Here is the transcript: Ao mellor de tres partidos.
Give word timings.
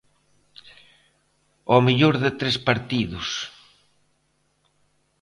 Ao 1.71 1.79
mellor 1.87 2.15
de 2.23 2.31
tres 2.39 2.57
partidos. 2.69 3.27